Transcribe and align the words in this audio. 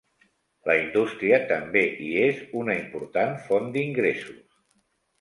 La 0.69 0.77
indústria 0.83 1.39
també 1.51 1.85
hi 2.07 2.09
és 2.23 2.41
una 2.65 2.81
important 2.81 3.39
font 3.47 3.73
d'ingressos. 3.79 4.45